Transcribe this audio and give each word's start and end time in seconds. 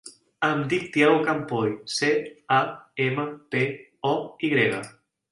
Em 0.45 0.61
dic 0.69 0.85
Tiago 0.93 1.17
Campoy: 1.25 1.73
ce, 1.95 2.09
a, 2.59 2.61
ema, 3.09 3.25
pe, 3.57 3.61
o, 4.13 4.15
i 4.49 4.51
grega. 4.55 4.81